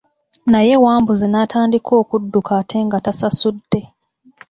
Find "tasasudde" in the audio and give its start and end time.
3.05-3.81